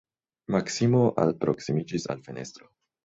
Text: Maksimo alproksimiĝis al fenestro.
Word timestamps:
Maksimo 0.53 1.01
alproksimiĝis 1.25 2.09
al 2.15 2.25
fenestro. 2.29 2.73